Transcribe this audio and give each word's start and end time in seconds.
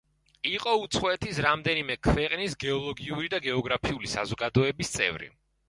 იყო 0.51 0.71
უცხოეთის 0.85 1.41
რამდენიმე 1.47 1.99
ქვეყნის 2.09 2.57
გეოლოგიური 2.65 3.31
და 3.37 3.43
გეოგრაფიული 3.47 4.13
საზოგადოების 4.17 4.95
წევრი. 4.99 5.35